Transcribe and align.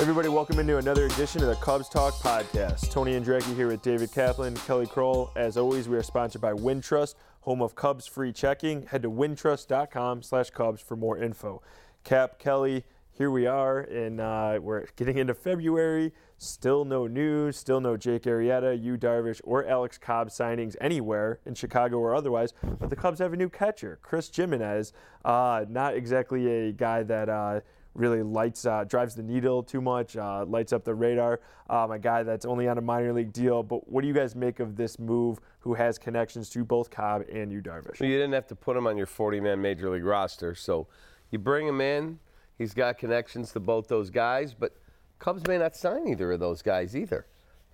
Everybody, 0.00 0.28
welcome 0.28 0.60
into 0.60 0.78
another 0.78 1.06
edition 1.06 1.42
of 1.42 1.48
the 1.48 1.56
Cubs 1.56 1.88
Talk 1.88 2.14
podcast. 2.14 2.88
Tony 2.92 3.18
Andracki 3.18 3.56
here 3.56 3.66
with 3.66 3.82
David 3.82 4.12
Kaplan, 4.12 4.54
Kelly 4.58 4.86
Crull. 4.86 5.32
As 5.34 5.56
always, 5.56 5.88
we 5.88 5.96
are 5.96 6.04
sponsored 6.04 6.40
by 6.40 6.52
Wintrust, 6.52 7.16
home 7.40 7.60
of 7.60 7.74
Cubs 7.74 8.06
free 8.06 8.32
checking. 8.32 8.86
Head 8.86 9.02
to 9.02 9.10
wintrust.com 9.10 10.22
slash 10.22 10.50
Cubs 10.50 10.80
for 10.80 10.94
more 10.94 11.18
info. 11.18 11.62
Cap, 12.04 12.38
Kelly, 12.38 12.84
here 13.10 13.32
we 13.32 13.48
are, 13.48 13.80
and 13.80 14.20
uh, 14.20 14.60
we're 14.62 14.86
getting 14.94 15.18
into 15.18 15.34
February. 15.34 16.12
Still 16.36 16.84
no 16.84 17.08
news, 17.08 17.56
still 17.56 17.80
no 17.80 17.96
Jake 17.96 18.22
Arrieta, 18.22 18.80
Yu 18.80 18.96
Darvish, 18.96 19.40
or 19.42 19.66
Alex 19.66 19.98
Cobb 19.98 20.28
signings 20.28 20.76
anywhere 20.80 21.40
in 21.44 21.54
Chicago 21.54 21.98
or 21.98 22.14
otherwise. 22.14 22.54
But 22.78 22.90
the 22.90 22.96
Cubs 22.96 23.18
have 23.18 23.32
a 23.32 23.36
new 23.36 23.48
catcher, 23.48 23.98
Chris 24.00 24.30
Gimenez. 24.32 24.92
Uh, 25.24 25.64
not 25.68 25.94
exactly 25.94 26.68
a 26.68 26.72
guy 26.72 27.02
that 27.02 27.28
uh, 27.28 27.60
really 27.98 28.22
lights, 28.22 28.64
uh, 28.64 28.84
drives 28.84 29.14
the 29.14 29.22
needle 29.22 29.62
too 29.62 29.80
much, 29.80 30.16
uh, 30.16 30.44
lights 30.46 30.72
up 30.72 30.84
the 30.84 30.94
radar. 30.94 31.40
Um, 31.68 31.90
a 31.90 31.98
guy 31.98 32.22
that's 32.22 32.46
only 32.46 32.68
on 32.68 32.78
a 32.78 32.80
minor 32.80 33.12
league 33.12 33.32
deal. 33.32 33.62
But 33.62 33.90
what 33.90 34.02
do 34.02 34.08
you 34.08 34.14
guys 34.14 34.34
make 34.34 34.60
of 34.60 34.76
this 34.76 34.98
move? 34.98 35.40
Who 35.60 35.74
has 35.74 35.98
connections 35.98 36.48
to 36.50 36.64
both 36.64 36.90
Cobb 36.90 37.24
and 37.30 37.52
Yu 37.52 37.60
Darvish? 37.60 38.00
Well, 38.00 38.08
you 38.08 38.16
didn't 38.16 38.32
have 38.32 38.46
to 38.46 38.54
put 38.54 38.76
him 38.76 38.86
on 38.86 38.96
your 38.96 39.06
40-man 39.06 39.60
major 39.60 39.90
league 39.90 40.04
roster, 40.04 40.54
so 40.54 40.86
you 41.30 41.38
bring 41.38 41.66
him 41.66 41.80
in. 41.80 42.18
He's 42.56 42.72
got 42.72 42.98
connections 42.98 43.52
to 43.52 43.60
both 43.60 43.88
those 43.88 44.10
guys, 44.10 44.54
but 44.54 44.76
Cubs 45.18 45.46
may 45.46 45.58
not 45.58 45.76
sign 45.76 46.08
either 46.08 46.32
of 46.32 46.40
those 46.40 46.62
guys 46.62 46.96
either. 46.96 47.26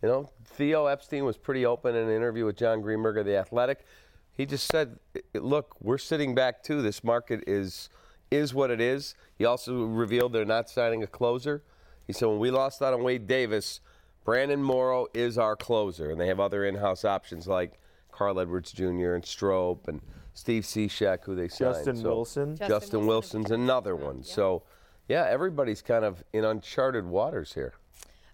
You 0.03 0.09
know, 0.09 0.31
Theo 0.45 0.87
Epstein 0.87 1.25
was 1.25 1.37
pretty 1.37 1.65
open 1.65 1.95
in 1.95 2.09
an 2.09 2.15
interview 2.15 2.45
with 2.45 2.57
Jon 2.57 2.81
Greenberg 2.83 3.17
of 3.19 3.27
The 3.27 3.37
Athletic. 3.37 3.87
He 4.33 4.45
just 4.45 4.67
said, 4.67 4.99
look, 5.35 5.77
we're 5.81 5.99
sitting 5.99 6.35
back 6.35 6.63
too. 6.63 6.83
This 6.83 7.05
market 7.05 7.45
is 7.47 7.89
is 8.35 8.53
what 8.55 8.71
it 8.71 8.81
is. 8.81 9.15
He 9.37 9.45
also 9.45 9.85
revealed 9.85 10.33
they're 10.33 10.45
not 10.45 10.69
signing 10.69 11.03
a 11.03 11.07
closer. 11.07 11.63
He 12.07 12.13
said, 12.13 12.27
when 12.29 12.39
we 12.39 12.51
lost 12.51 12.83
out 12.83 12.93
on 12.95 13.03
Wade 13.03 13.27
Davis, 13.27 13.81
Brandon 14.25 14.63
Morrow 14.63 15.07
is 15.15 15.39
our 15.39 15.57
closer. 15.57 16.11
And 16.11 16.21
they 16.21 16.27
have 16.29 16.41
other 16.41 16.65
in-house 16.65 17.05
options 17.05 17.47
like 17.47 17.79
Carl 18.13 18.39
Edwards 18.41 18.73
Jr. 18.73 19.15
and 19.15 19.25
Strop 19.25 19.89
and 19.89 20.01
Steve 20.35 20.65
Cishek, 20.65 21.25
who 21.25 21.35
they 21.35 21.49
signed. 21.49 21.75
Justin 21.75 21.97
So- 21.97 22.03
Wilson. 22.09 22.57
Justin, 22.57 22.69
Justin 22.69 23.07
Wilson's 23.07 23.51
another 23.51 23.97
one. 23.97 24.23
So, 24.25 24.63
yeah, 25.09 25.27
everybody's 25.29 25.83
kind 25.83 26.05
of 26.05 26.23
in 26.33 26.45
uncharted 26.45 27.07
waters 27.07 27.55
here. 27.55 27.75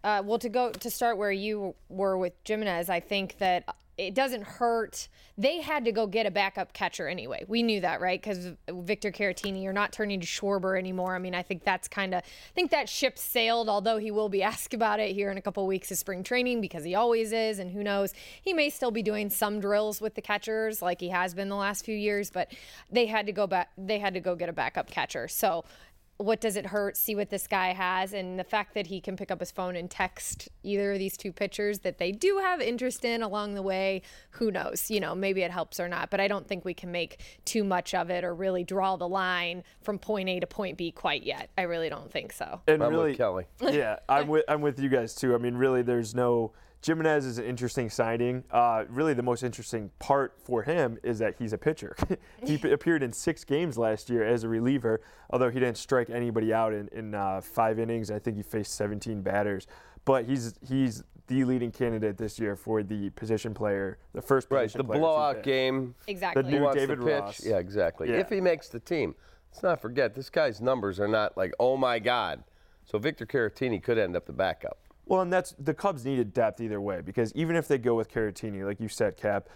Uh, 0.03 0.23
well, 0.25 0.39
to 0.39 0.49
go 0.49 0.71
to 0.73 0.91
start 0.91 1.19
where 1.19 1.31
you 1.33 1.75
were 1.91 2.17
with 2.17 2.33
Gimenez, 2.47 2.89
I 2.89 3.01
think 3.01 3.37
that 3.39 3.65
it 4.01 4.15
doesn't 4.15 4.43
hurt. 4.43 5.09
They 5.37 5.61
had 5.61 5.85
to 5.85 5.93
go 5.93 6.07
get 6.07 6.25
a 6.25 6.31
backup 6.31 6.73
catcher 6.73 7.07
anyway. 7.07 7.45
We 7.49 7.63
knew 7.63 7.81
that, 7.83 8.01
right? 8.01 8.21
Because 8.21 8.53
Victor 8.71 9.13
Caratini, 9.13 9.63
you're 9.63 9.75
not 9.75 9.93
turning 9.93 10.21
to 10.21 10.27
Schwarber 10.27 10.79
anymore. 10.79 11.15
I 11.15 11.19
mean, 11.19 11.35
I 11.35 11.43
think 11.43 11.65
that's 11.65 11.87
kind 11.87 12.15
of, 12.15 12.23
I 12.23 12.55
think 12.55 12.71
that 12.71 12.89
ship 12.89 13.19
sailed. 13.19 13.69
Although 13.69 13.99
he 13.99 14.11
will 14.11 14.31
be 14.31 14.43
asked 14.51 14.73
about 14.73 15.01
it 15.01 15.15
here 15.15 15.31
in 15.31 15.37
a 15.37 15.43
couple 15.43 15.67
weeks 15.67 15.91
of 15.91 15.99
spring 15.99 16.23
training 16.23 16.63
because 16.63 16.83
he 16.83 16.95
always 16.95 17.33
is, 17.33 17.59
and 17.59 17.71
who 17.71 17.85
knows, 17.85 18.15
he 18.41 18.55
may 18.55 18.71
still 18.71 18.91
be 18.91 19.03
doing 19.03 19.29
some 19.29 19.61
drills 19.61 20.01
with 20.01 20.15
the 20.15 20.23
catchers 20.23 20.81
like 20.81 20.99
he 20.99 21.11
has 21.11 21.35
been 21.35 21.51
the 21.51 21.57
last 21.57 21.85
few 21.85 21.97
years. 21.97 22.31
But 22.31 22.53
they 22.91 23.05
had 23.05 23.27
to 23.27 23.33
go 23.33 23.47
back. 23.47 23.71
They 23.77 23.99
had 23.99 24.15
to 24.15 24.21
go 24.21 24.35
get 24.35 24.49
a 24.49 24.55
backup 24.55 24.91
catcher. 24.91 25.29
So 25.29 25.65
what 26.21 26.41
does 26.41 26.57
it 26.57 26.67
hurt? 26.67 26.99
See 26.99 27.15
what 27.15 27.31
this 27.31 27.47
guy 27.47 27.73
has, 27.73 28.13
and 28.13 28.39
the 28.39 28.45
fact 28.45 28.75
that 28.75 28.89
he 28.89 29.01
can 29.01 29.17
pick 29.17 29.31
up 29.31 29.41
his 29.41 29.51
phone 29.51 29.75
and 29.75 29.91
text 29.91 30.51
either 30.63 30.93
of 30.93 30.99
these 30.99 31.17
two 31.17 31.33
pitchers 31.33 31.79
that 31.81 31.97
they 31.97 32.13
do 32.13 32.39
have 32.39 32.61
interest 32.61 33.07
in 33.07 33.23
along 33.23 33.55
the 33.55 33.63
way. 33.63 34.03
Who 34.33 34.51
knows? 34.51 34.91
You 34.91 35.01
know, 35.01 35.15
maybe 35.15 35.41
it 35.43 35.51
helps 35.51 35.81
or 35.81 35.89
not. 35.89 36.11
But 36.11 36.21
I 36.21 36.29
don't 36.29 36.47
think 36.47 36.65
we 36.65 36.75
can 36.75 36.93
make 36.93 37.21
too 37.47 37.65
much 37.65 37.95
of 37.95 38.11
it 38.11 38.23
or 38.23 38.35
really 38.35 38.65
draw 38.65 38.97
the 38.97 39.09
line 39.09 39.65
from 39.81 39.99
point 39.99 40.29
A 40.29 40.41
to 40.41 40.47
point 40.47 40.77
B 40.77 40.93
quite 40.93 41.23
yet. 41.23 41.51
I 41.57 41.63
really 41.63 41.89
don't 41.89 42.13
think 42.13 42.33
so. 42.33 42.61
And 42.69 42.83
I'm 42.83 42.93
with 42.93 43.01
really, 43.01 43.17
Kelly. 43.17 43.47
yeah, 43.63 44.01
I'm 44.09 44.29
with 44.29 44.45
I'm 44.47 44.61
with 44.61 44.79
you 44.79 44.91
guys 44.91 45.15
too. 45.15 45.35
I 45.35 45.39
mean, 45.39 45.57
really, 45.57 45.81
there's 45.81 46.15
no 46.15 46.53
Gimenez 46.85 47.27
is 47.27 47.39
an 47.39 47.45
interesting 47.45 47.91
signing. 47.91 48.45
Uh, 48.51 48.85
really, 48.89 49.13
the 49.13 49.23
most 49.23 49.43
interesting 49.43 49.91
part 49.99 50.35
for 50.43 50.63
him 50.63 50.99
is 51.03 51.19
that 51.19 51.37
he's 51.39 51.53
a 51.53 51.59
pitcher. 51.59 51.95
he 52.47 52.57
p- 52.57 52.71
appeared 52.73 53.03
in 53.03 53.13
six 53.13 53.45
games 53.45 53.77
last 53.77 54.09
year 54.09 54.25
as 54.25 54.45
a 54.45 54.49
reliever, 54.49 55.03
although 55.31 55.51
he 55.51 55.61
didn't 55.61 55.77
strike 55.77 56.09
anybody 56.09 56.53
out 56.53 56.73
in 56.73 56.89
in 56.89 57.15
uh, 57.15 57.41
five 57.43 57.79
innings. 57.79 58.11
I 58.11 58.19
think 58.19 58.37
he 58.37 58.43
faced 58.43 58.75
17 58.75 59.21
batters, 59.21 59.67
but 60.05 60.25
he's 60.25 60.55
he's 60.67 61.05
the 61.27 61.45
leading 61.45 61.71
candidate 61.71 62.17
this 62.17 62.39
year 62.39 62.57
for 62.57 62.83
the 62.83 63.11
position 63.11 63.55
player, 63.55 63.99
the 64.15 64.23
first 64.23 64.49
Right, 64.51 64.73
the 64.73 64.83
player 64.83 64.99
to 64.99 65.01
blowout 65.01 65.43
game. 65.45 65.95
Exactly. 66.09 66.43
The 66.43 66.51
Who 66.51 66.59
new 66.61 66.73
David 66.73 66.99
to 66.99 67.05
pitch? 67.05 67.21
Ross. 67.21 67.45
Yeah, 67.45 67.59
exactly. 67.59 68.09
Yeah. 68.11 68.17
If 68.17 68.31
he 68.31 68.41
makes 68.41 68.69
the 68.69 68.81
team, 68.81 69.15
let's 69.53 69.63
not 69.63 69.81
forget 69.81 70.15
this 70.15 70.29
guy's 70.31 70.61
numbers 70.61 70.99
are 70.99 71.09
not 71.09 71.37
like 71.37 71.53
oh 71.61 71.77
my 71.77 71.99
god. 71.99 72.43
So 72.85 72.99
Victor 72.99 73.27
Caratini 73.27 73.81
could 73.83 73.99
end 73.99 74.17
up 74.17 74.27
the 74.27 74.33
backup. 74.33 74.79
Well, 75.11 75.23
and 75.23 75.33
that's 75.33 75.57
the 75.59 75.75
Cubs 75.75 76.05
needed 76.05 76.33
depth 76.33 76.61
either 76.61 76.81
way 76.81 77.01
because 77.01 77.35
even 77.35 77.57
if 77.57 77.67
they 77.67 77.79
go 77.79 77.97
with 77.97 78.09
Caratini, 78.09 78.65
like 78.65 78.79
you 78.79 78.87
said, 78.87 79.17
Cap, 79.17 79.49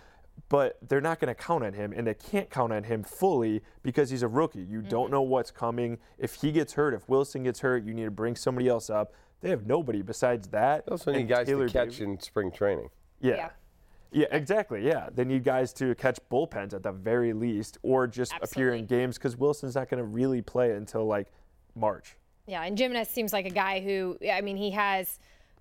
but 0.48 0.78
they're 0.88 1.00
not 1.00 1.20
going 1.20 1.32
to 1.32 1.34
count 1.41 1.62
on 1.62 1.72
him, 1.72 1.92
and 1.92 2.04
they 2.04 2.15
can't 2.15 2.50
count 2.50 2.72
on 2.72 2.82
him 2.82 3.04
fully 3.04 3.62
because 3.84 4.10
he's 4.10 4.25
a 4.25 4.28
rookie. 4.28 4.65
You 4.65 4.82
don't 4.82 5.04
mm-hmm. 5.04 5.12
know 5.12 5.22
what's 5.22 5.53
coming. 5.53 5.98
If 6.19 6.34
he 6.34 6.50
gets 6.50 6.72
hurt, 6.72 6.92
if 6.92 7.09
Wilson 7.09 7.44
gets 7.44 7.60
hurt, 7.60 7.84
you 7.84 7.94
need 7.94 8.06
to 8.06 8.10
bring 8.10 8.34
somebody 8.34 8.66
else 8.66 8.91
up. 8.91 9.12
They 9.42 9.50
have 9.50 9.65
nobody 9.65 10.03
besides 10.03 10.48
that. 10.48 10.87
They 10.87 10.91
also 10.91 11.12
need 11.12 11.28
guys 11.28 11.47
Taylor 11.47 11.69
to 11.69 11.72
catch 11.72 11.98
Davis- 11.98 12.00
in 12.00 12.19
spring 12.19 12.50
training. 12.50 12.88
Yeah. 13.21 13.36
Yeah. 13.36 13.48
yeah. 14.10 14.26
exactly. 14.32 14.84
Yeah, 14.84 15.09
they 15.15 15.25
need 15.25 15.44
guys 15.44 15.72
to 15.75 15.94
catch 15.94 16.19
bullpens 16.32 16.75
at 16.75 16.82
the 16.82 16.91
very 16.91 17.32
least, 17.32 17.78
or 17.84 18.09
just 18.09 18.34
appear 18.42 18.75
in 18.75 18.86
games 18.86 19.19
because 19.19 19.36
Wilson's 19.36 19.76
not 19.76 19.88
going 19.88 19.98
to 20.03 20.04
really 20.04 20.42
play 20.42 20.72
until 20.72 21.06
like 21.06 21.28
March. 21.76 22.16
Yeah, 22.48 22.65
and 22.65 22.76
Gimenez 22.76 23.09
seems 23.09 23.32
like 23.32 23.47
a 23.47 23.50
guy 23.50 23.81
who, 23.81 24.19
I 24.31 24.41
mean, 24.41 24.56
he 24.56 24.72
has 24.72 25.19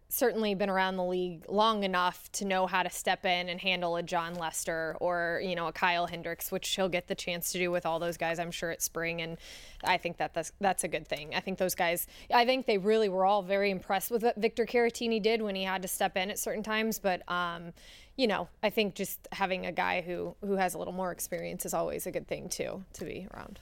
certainly 0.09 0.53
been 0.53 0.69
around 0.69 0.97
the 0.97 1.03
league 1.03 1.43
long 1.49 1.83
enough 1.83 2.31
to 2.33 2.45
know 2.45 2.67
how 2.67 2.83
to 2.83 2.89
step 2.89 3.25
in 3.25 3.49
and 3.49 3.59
handle 3.59 3.95
a 3.95 4.03
Jon 4.03 4.35
Lester 4.35 4.95
or, 4.99 5.41
you 5.43 5.55
know, 5.55 5.67
a 5.67 5.71
Kyle 5.71 6.05
Hendricks, 6.05 6.51
which 6.51 6.67
he'll 6.69 6.89
get 6.89 7.07
the 7.07 7.15
chance 7.15 7.51
to 7.51 7.57
do 7.57 7.71
with 7.71 7.85
all 7.85 7.97
those 7.97 8.15
guys, 8.15 8.37
I'm 8.37 8.51
sure, 8.51 8.69
at 8.69 8.81
spring. 8.81 9.21
And 9.21 9.37
I 9.83 9.97
think 9.97 10.17
that 10.17 10.33
that's, 10.33 10.51
that's 10.61 10.83
a 10.83 10.87
good 10.87 11.07
thing. 11.07 11.33
I 11.33 11.39
think 11.39 11.57
those 11.57 11.73
guys, 11.73 12.05
I 12.31 12.45
think 12.45 12.67
they 12.67 12.77
really 12.77 13.09
were 13.09 13.25
all 13.25 13.41
very 13.41 13.71
impressed 13.71 14.11
with 14.11 14.23
what 14.23 14.35
Victor 14.35 14.65
Caratini 14.65 15.21
did 15.21 15.41
when 15.41 15.55
he 15.55 15.63
had 15.63 15.81
to 15.81 15.87
step 15.87 16.15
in 16.15 16.29
at 16.29 16.37
certain 16.37 16.63
times. 16.63 16.99
But, 16.99 17.27
um, 17.31 17.73
you 18.15 18.27
know, 18.27 18.47
I 18.61 18.69
think 18.69 18.93
just 18.93 19.27
having 19.31 19.65
a 19.65 19.71
guy 19.71 20.01
who, 20.01 20.35
who 20.41 20.57
has 20.57 20.75
a 20.75 20.77
little 20.77 20.93
more 20.93 21.11
experience 21.11 21.65
is 21.65 21.73
always 21.73 22.05
a 22.05 22.11
good 22.11 22.27
thing, 22.27 22.49
too, 22.49 22.83
to 22.93 23.05
be 23.05 23.27
around. 23.33 23.59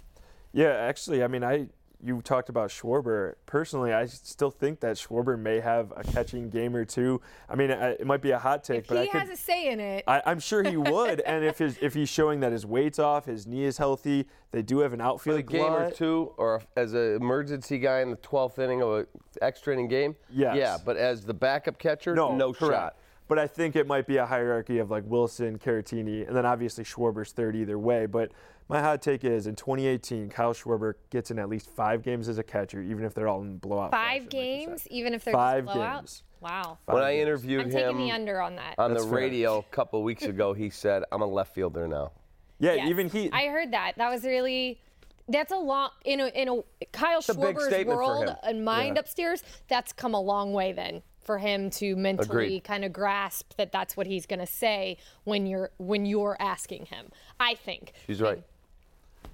Yeah, 0.52 0.74
actually, 0.74 1.24
I 1.24 1.28
mean, 1.28 1.46
I 1.46 1.68
you 2.04 2.22
talked 2.22 2.50
about 2.50 2.70
Schwarber. 2.70 3.36
Personally, 3.46 3.94
I 3.94 4.06
still 4.08 4.50
think 4.52 4.80
that 4.80 4.96
Schwarber 4.96 5.38
may 5.38 5.60
have 5.60 5.94
a 5.96 6.04
catching 6.04 6.50
game 6.50 6.76
or 6.76 6.84
two. 6.86 7.22
I 7.50 7.56
mean, 7.56 7.72
I, 7.72 7.92
it 7.92 8.06
might 8.08 8.22
be 8.22 8.32
a 8.32 8.40
hot 8.40 8.64
take, 8.64 8.80
If 8.80 8.88
but 8.88 8.98
he 8.98 9.04
I 9.04 9.08
could. 9.08 9.22
has 9.22 9.30
a 9.30 9.36
say 9.38 9.70
in 9.70 9.80
it. 9.80 10.04
I, 10.08 10.22
I'm 10.26 10.40
sure 10.40 10.64
he 10.64 10.78
would, 10.78 11.20
and 11.22 11.46
if 11.46 11.60
his, 11.60 11.78
if 11.82 11.94
he's 11.94 12.10
showing 12.10 12.40
that 12.40 12.52
his 12.52 12.66
weight's 12.66 13.00
off, 13.00 13.26
his 13.26 13.46
knee 13.46 13.66
is 13.66 13.78
healthy, 13.78 14.26
they 14.52 14.62
do 14.62 14.80
have 14.80 14.94
an 14.94 15.02
outfield 15.02 15.40
a 15.40 15.44
game 15.44 15.62
or 15.72 15.92
two, 15.92 16.34
or 16.38 16.62
as 16.76 16.94
an 16.94 17.16
emergency 17.16 17.78
guy 17.80 18.02
in 18.02 18.10
the 18.10 18.18
12th 18.18 18.58
inning 18.60 18.82
of 18.82 18.92
an 18.94 19.08
extra 19.42 19.74
inning 19.74 19.88
game. 19.88 20.16
Yes. 20.30 20.56
Yeah, 20.58 20.78
but 20.84 20.98
as 20.98 21.24
the 21.24 21.34
backup 21.34 21.78
catcher, 21.78 22.16
No, 22.16 22.36
no 22.36 22.52
correct. 22.54 22.74
shot. 22.74 22.96
But 23.32 23.40
I 23.40 23.48
think 23.48 23.78
it 23.78 23.88
might 23.88 24.08
be 24.08 24.18
a 24.18 24.26
hierarchy 24.26 24.80
of 24.80 24.92
like 24.92 25.06
Wilson, 25.08 25.58
Caratini, 25.58 26.28
and 26.28 26.36
then 26.36 26.46
obviously 26.46 26.84
Schwarber's 26.84 27.32
third 27.32 27.56
either 27.56 27.80
way. 27.80 28.06
But 28.06 28.34
my 28.68 28.82
hot 28.82 29.02
take 29.02 29.24
is 29.24 29.48
in 29.48 29.56
2018, 29.56 30.28
Kyle 30.28 30.54
Schwarber 30.54 30.96
gets 31.12 31.32
in 31.32 31.40
at 31.40 31.48
least 31.48 31.70
five 31.70 32.04
games 32.04 32.28
as 32.28 32.40
a 32.40 32.44
catcher, 32.44 32.82
even 32.82 33.06
if 33.06 33.14
they're 33.14 33.30
all 33.30 33.42
in 33.42 33.56
blowout. 33.58 33.92
Five 33.92 34.24
fashion, 34.24 34.24
like 34.24 34.30
games, 34.32 34.88
even 34.90 35.14
if 35.14 35.24
they're 35.24 35.34
Five 35.34 35.64
just 35.64 35.78
blowouts. 35.78 35.96
games. 36.00 36.24
Wow. 36.42 36.78
Five 36.86 36.94
When 36.94 37.04
I 37.06 37.14
games. 37.14 37.22
interviewed 37.22 37.62
I'm 37.62 37.68
him 37.68 37.72
taking 37.72 37.98
the 38.00 38.12
under 38.12 38.42
on 38.42 38.58
that. 38.58 38.76
on 38.78 38.90
the 38.90 38.96
That's 38.96 39.06
fair. 39.10 39.16
radio 39.18 39.60
a 39.60 39.64
couple 39.74 40.04
weeks 40.04 40.24
ago, 40.24 40.52
he 40.52 40.70
said, 40.70 41.04
"I'm 41.14 41.22
a 41.22 41.26
left 41.26 41.56
fielder 41.56 41.88
now." 41.88 42.12
Yeah, 42.60 42.74
Yes. 42.74 42.90
even 42.90 43.08
he. 43.08 43.32
I 43.32 43.46
heard 43.48 43.72
that. 43.72 43.94
That 43.96 44.10
was 44.12 44.26
really. 44.26 44.82
That's 45.30 45.54
a 45.54 45.58
long 45.58 45.92
in 46.04 46.20
a 46.20 46.28
in 46.28 46.50
a 46.50 46.86
Kyle 46.92 47.20
a 47.20 47.34
big 47.34 47.56
Schwarber's 47.56 47.68
statement 47.68 47.96
for 47.98 48.04
world 48.04 48.36
and 48.44 48.66
mind 48.66 48.98
upstairs. 48.98 49.42
That's 49.70 49.94
come 49.94 50.16
a 50.16 50.20
long 50.20 50.52
way 50.52 50.74
then 50.74 51.02
for 51.24 51.38
him 51.38 51.70
to 51.72 51.96
mentally 51.96 52.28
Agreed. 52.30 52.64
kind 52.64 52.84
of 52.86 52.92
grasp 52.94 53.54
that 53.58 53.72
that's 53.72 53.96
what 53.96 54.08
he's 54.08 54.26
going 54.26 54.40
to 54.40 54.46
say 54.48 54.98
when 55.24 55.46
you're 55.46 55.72
when 55.78 56.06
you're 56.06 56.38
asking 56.40 56.86
him. 56.88 57.08
I 57.40 57.56
think. 57.56 57.94
She's 58.08 58.22
right. 58.22 58.44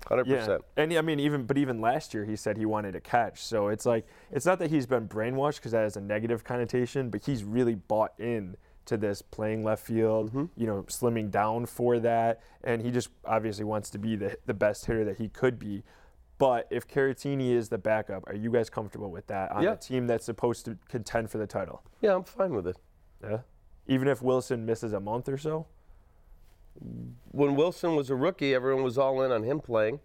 Hundred 0.08 0.28
Yeah, 0.28 0.40
percent. 0.40 0.62
and 0.78 0.94
I 0.94 1.02
mean, 1.02 1.20
even 1.20 1.44
but 1.44 1.58
even 1.58 1.82
last 1.82 2.14
year 2.14 2.24
he 2.26 2.36
said 2.36 2.58
he 2.58 2.66
wanted 2.66 2.94
to 2.94 3.00
catch. 3.02 3.42
So 3.44 3.68
it's 3.70 3.86
like 3.86 4.06
it's 4.32 4.46
not 4.46 4.60
that 4.60 4.70
he's 4.70 4.86
been 4.86 5.08
brainwashed 5.08 5.56
because 5.56 5.72
that 5.72 5.84
has 5.84 5.98
a 5.98 6.02
negative 6.02 6.44
connotation, 6.44 7.10
but 7.10 7.26
he's 7.26 7.44
really 7.44 7.76
bought 7.76 8.14
in 8.20 8.56
to 8.86 8.96
this 8.96 9.22
playing 9.22 9.64
left 9.64 9.86
field. 9.86 10.30
Mm-hmm. 10.30 10.46
You 10.56 10.68
know, 10.68 10.84
slimming 10.84 11.30
down 11.30 11.66
for 11.66 12.00
that, 12.00 12.42
and 12.64 12.82
he 12.82 12.92
just 12.92 13.10
obviously 13.26 13.66
wants 13.66 13.90
to 13.92 13.98
be 13.98 14.16
the 14.16 14.38
the 14.46 14.54
best 14.54 14.86
hitter 14.86 15.04
that 15.06 15.18
he 15.18 15.30
could 15.30 15.60
be. 15.60 15.84
But 16.38 16.68
if 16.70 16.88
Caratini 16.88 17.52
is 17.52 17.70
the 17.70 17.78
backup, 17.78 18.24
are 18.28 18.36
you 18.36 18.52
guys 18.52 18.70
comfortable 18.70 19.10
with 19.10 19.26
that 19.28 19.52
on 19.52 19.64
Yeah. 19.64 19.74
a 19.74 19.76
team 19.76 20.06
that's 20.08 20.26
supposed 20.26 20.66
to 20.66 20.78
contend 20.88 21.32
for 21.32 21.38
the 21.40 21.48
title? 21.48 21.82
Yeah, 22.02 22.16
I'm 22.16 22.24
fine 22.24 22.54
with 22.54 22.68
it. 22.68 22.78
Yeah. 23.24 23.40
Even 23.88 24.08
if 24.08 24.22
Wilson 24.22 24.66
misses 24.66 24.94
a 24.94 25.00
month 25.00 25.28
or 25.30 25.38
so. 25.38 25.66
When 27.32 27.56
Wilson 27.56 27.96
was 27.96 28.10
a 28.10 28.16
rookie, 28.16 28.54
everyone 28.54 28.84
was 28.84 28.98
all 28.98 29.22
in 29.24 29.32
on 29.32 29.44
him 29.44 29.60
playing. 29.60 30.00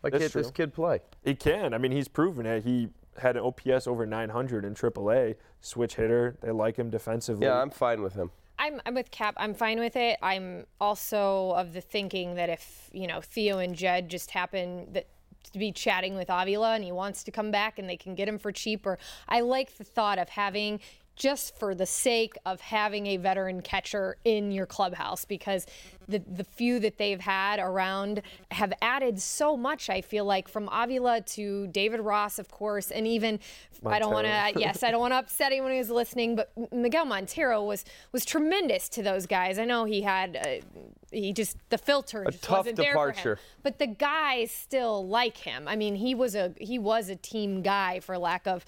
Why 0.00 0.10
That's 0.10 0.22
can't 0.24 0.32
this 0.32 0.50
kid 0.50 0.74
play? 0.74 1.00
He 1.24 1.34
can. 1.34 1.72
I 1.72 1.78
mean, 1.78 1.92
he's 1.92 2.08
proven 2.08 2.44
it. 2.46 2.64
He 2.64 2.90
had 3.18 3.36
an 3.36 3.42
OPS 3.42 3.86
over 3.86 4.04
900 4.06 4.64
in 4.64 4.74
AAA. 4.74 5.36
Switch 5.60 5.96
hitter. 5.96 6.36
They 6.42 6.50
like 6.50 6.76
him 6.76 6.90
defensively. 6.90 7.46
Yeah, 7.46 7.60
I'm 7.60 7.70
fine 7.70 8.02
with 8.02 8.14
him. 8.14 8.30
I'm, 8.58 8.80
I'm 8.84 8.94
with 8.94 9.10
Cap. 9.10 9.34
I'm 9.38 9.54
fine 9.54 9.78
with 9.78 9.96
it. 9.96 10.18
I'm 10.20 10.66
also 10.80 11.52
of 11.52 11.72
the 11.72 11.80
thinking 11.80 12.34
that 12.34 12.50
if 12.50 12.90
you 12.92 13.06
know 13.06 13.22
Theo 13.22 13.58
and 13.58 13.74
Jed 13.74 14.10
just 14.10 14.30
happen 14.32 14.92
that 14.92 15.06
to 15.52 15.58
be 15.58 15.72
chatting 15.72 16.16
with 16.16 16.28
Avila 16.30 16.74
and 16.74 16.84
he 16.84 16.92
wants 16.92 17.24
to 17.24 17.30
come 17.30 17.50
back 17.50 17.78
and 17.78 17.88
they 17.88 17.96
can 17.96 18.14
get 18.14 18.28
him 18.28 18.38
for 18.38 18.52
cheaper. 18.52 18.98
I 19.28 19.40
like 19.40 19.76
the 19.76 19.84
thought 19.84 20.18
of 20.18 20.28
having 20.30 20.80
just 21.20 21.54
for 21.58 21.74
the 21.74 21.84
sake 21.84 22.32
of 22.46 22.62
having 22.62 23.06
a 23.06 23.18
veteran 23.18 23.60
catcher 23.60 24.16
in 24.24 24.50
your 24.50 24.64
clubhouse 24.64 25.26
because 25.26 25.66
the 26.08 26.18
the 26.26 26.44
few 26.44 26.80
that 26.80 26.96
they've 26.96 27.20
had 27.20 27.60
around 27.60 28.22
have 28.50 28.72
added 28.80 29.20
so 29.20 29.54
much 29.54 29.90
I 29.90 30.00
feel 30.00 30.24
like 30.24 30.48
from 30.48 30.70
Avila 30.72 31.20
to 31.20 31.66
David 31.66 32.00
Ross 32.00 32.38
of 32.38 32.50
course 32.50 32.90
and 32.90 33.06
even 33.06 33.38
I 33.84 33.98
don't 33.98 34.14
want 34.14 34.28
to 34.28 34.52
yes 34.58 34.82
I 34.82 34.90
don't 34.90 35.00
want 35.00 35.12
to 35.12 35.18
upset 35.18 35.52
anyone 35.52 35.72
who's 35.72 35.90
listening 35.90 36.36
but 36.36 36.52
Miguel 36.72 37.04
Montero 37.04 37.62
was 37.62 37.84
was 38.12 38.24
tremendous 38.24 38.88
to 38.88 39.02
those 39.02 39.26
guys 39.26 39.58
I 39.58 39.66
know 39.66 39.84
he 39.84 40.00
had 40.00 40.38
uh, 40.38 40.86
he 41.12 41.34
just 41.34 41.58
the 41.68 41.76
filter 41.76 42.24
just 42.30 42.44
tough 42.44 42.60
wasn't 42.60 42.76
there 42.76 42.94
for 42.94 43.08
him. 43.08 43.14
departure. 43.14 43.38
but 43.62 43.78
the 43.78 43.88
guys 43.88 44.50
still 44.50 45.06
like 45.06 45.36
him 45.36 45.68
I 45.68 45.76
mean 45.76 45.96
he 45.96 46.14
was 46.14 46.34
a 46.34 46.54
he 46.58 46.78
was 46.78 47.10
a 47.10 47.16
team 47.16 47.60
guy 47.60 48.00
for 48.00 48.16
lack 48.16 48.46
of 48.46 48.64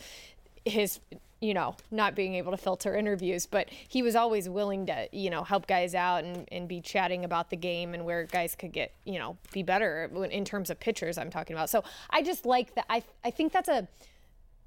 his 0.67 1.01
you 1.43 1.53
know 1.53 1.75
not 1.91 2.15
being 2.15 2.35
able 2.37 2.53
to 2.53 2.57
filter 2.57 2.95
interviews 2.97 3.47
but 3.47 3.69
he 3.89 4.01
was 4.01 4.15
always 4.15 4.49
willing 4.49 4.87
to 4.87 5.09
you 5.13 5.29
know 5.29 5.43
help 5.43 5.67
guys 5.67 5.95
out 5.95 6.25
and, 6.25 6.49
and 6.53 6.69
be 6.69 6.81
chatting 6.81 7.25
about 7.25 7.51
the 7.51 7.57
game 7.57 7.93
and 7.95 8.05
where 8.05 8.25
guys 8.25 8.55
could 8.55 8.73
get 8.73 8.95
you 9.05 9.19
know 9.19 9.37
be 9.53 9.63
better 9.63 10.09
in 10.31 10.45
terms 10.45 10.71
of 10.71 10.79
pitchers 10.79 11.19
i'm 11.19 11.31
talking 11.31 11.55
about. 11.55 11.69
So 11.69 11.83
i 12.11 12.23
just 12.23 12.47
like 12.47 12.75
that. 12.77 12.87
I 12.89 13.03
i 13.25 13.31
think 13.31 13.53
that's 13.53 13.69
a 13.69 13.89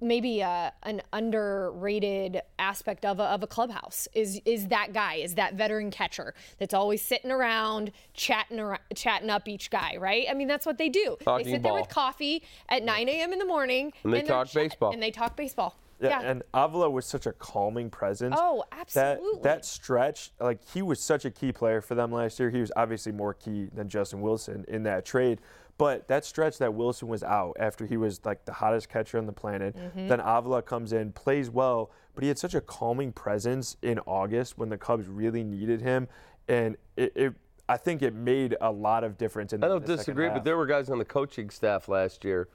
maybe 0.01 0.41
a, 0.41 0.73
an 0.83 1.01
underrated 1.13 2.41
aspect 2.59 3.05
of 3.05 3.19
a, 3.21 3.23
of 3.23 3.41
a 3.43 3.47
clubhouse 3.47 4.09
is 4.13 4.41
is 4.45 4.67
that 4.67 4.91
guy 4.93 5.15
is 5.15 5.35
that 5.35 5.53
veteran 5.55 5.89
catcher 5.89 6.33
that's 6.59 6.73
always 6.73 7.01
sitting 7.01 7.31
around 7.31 7.91
chatting 8.13 8.59
around, 8.59 8.81
chatting 8.93 9.29
up 9.29 9.47
each 9.47 9.69
guy 9.69 9.95
right? 9.97 10.27
I 10.29 10.33
mean 10.33 10.49
that's 10.49 10.65
what 10.65 10.77
they 10.77 10.89
do. 10.89 11.15
Talking 11.23 11.45
they 11.45 11.51
sit 11.53 11.63
there 11.63 11.73
with 11.73 11.87
coffee 11.87 12.43
at 12.67 12.83
9 12.83 13.07
a.m 13.07 13.31
in 13.31 13.39
the 13.39 13.45
morning 13.45 13.93
And 14.03 14.13
they 14.13 14.19
they're 14.19 14.27
talk 14.27 14.51
baseball. 14.51 14.91
and 14.91 15.01
they 15.01 15.11
talk 15.11 15.37
baseball 15.37 15.77
Yeah, 15.99 16.21
and 16.21 16.43
Avila 16.53 16.89
was 16.89 17.05
such 17.05 17.25
a 17.25 17.31
calming 17.33 17.89
presence. 17.89 18.35
Oh, 18.37 18.63
That 18.71 18.79
absolutely. 19.17 19.41
that 19.43 19.65
stretch, 19.65 20.31
like 20.39 20.59
he 20.73 20.81
was 20.81 20.99
such 20.99 21.23
a 21.25 21.31
key 21.31 21.51
player 21.51 21.81
for 21.81 21.95
them 21.95 22.11
last 22.11 22.39
year. 22.39 22.49
He 22.49 22.59
was 22.59 22.71
obviously 22.75 23.11
more 23.11 23.33
key 23.33 23.69
than 23.73 23.87
Justin 23.89 24.21
Wilson 24.21 24.65
in 24.67 24.83
that 24.83 25.05
trade. 25.05 25.39
But 25.77 26.07
that 26.07 26.23
stretch 26.23 26.57
that 26.59 26.73
Wilson 26.73 27.07
was 27.09 27.21
out 27.23 27.57
after 27.59 27.85
he 27.85 27.97
was 27.97 28.21
like 28.25 28.45
the 28.45 28.53
hottest 28.53 28.87
catcher 28.89 29.17
on 29.17 29.25
the 29.25 29.33
planet, 29.33 29.75
Mm-hmm. 29.75 30.07
then 30.07 30.19
Avila 30.21 30.61
comes 30.61 30.93
in, 30.93 31.11
plays 31.11 31.49
well, 31.49 31.91
but 32.13 32.23
he 32.23 32.27
had 32.29 32.37
such 32.39 32.55
a 32.55 32.61
calming 32.61 33.11
presence 33.11 33.75
in 33.81 33.99
August 34.05 34.57
when 34.57 34.69
the 34.69 34.77
Cubs 34.77 35.07
really 35.07 35.43
needed 35.43 35.81
him, 35.81 36.07
and 36.47 36.77
it. 36.97 37.11
it 37.15 37.33
I 37.67 37.77
think 37.77 38.03
it 38.03 38.13
made 38.13 38.55
a 38.61 38.71
lot 38.71 39.03
of 39.03 39.17
difference 39.17 39.51
in 39.51 39.63
I 39.63 39.67
don't 39.67 39.81
second 39.81 39.97
disagree, 39.97 40.25
half. 40.25 40.35
but 40.35 40.43
there 40.43 40.55
were 40.55 40.67
guys 40.67 40.87
on 40.91 40.99
the 40.99 41.03
coaching 41.05 41.49
staff 41.49 41.87
last 41.89 42.23
year, 42.23 42.47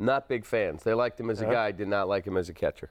not 0.00 0.28
big 0.28 0.44
fans. 0.44 0.82
They 0.82 0.94
liked 0.94 1.20
him 1.20 1.30
as 1.30 1.40
a 1.40 1.44
Yeah. 1.44 1.52
guy, 1.52 1.72
did 1.72 1.88
not 1.88 2.08
like 2.08 2.24
him 2.26 2.36
as 2.36 2.48
a 2.48 2.54
catcher. 2.54 2.90